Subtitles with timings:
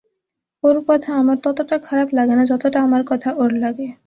[0.63, 3.87] ওর কথা আমার ততটা খারাপ লাগে না যতটা আমার কথা ওর লাগে।